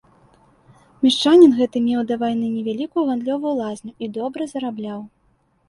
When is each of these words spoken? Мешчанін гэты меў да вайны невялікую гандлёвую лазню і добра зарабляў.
Мешчанін 1.03 1.53
гэты 1.59 1.77
меў 1.89 2.01
да 2.13 2.17
вайны 2.25 2.49
невялікую 2.55 3.05
гандлёвую 3.13 3.55
лазню 3.63 3.91
і 4.07 4.13
добра 4.19 4.51
зарабляў. 4.59 5.09